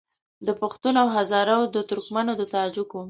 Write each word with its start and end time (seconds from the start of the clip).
د 0.47 0.49
پښتون 0.61 0.93
او 1.01 1.07
هزاره 1.15 1.55
وو 1.59 1.71
د 1.75 1.77
ترکمنو 1.89 2.33
د 2.37 2.43
تاجکو 2.53 2.99